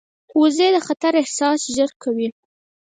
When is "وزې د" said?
0.39-0.77